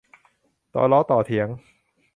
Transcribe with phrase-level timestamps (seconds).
[0.73, 1.47] ต่อล้อต่อเถียง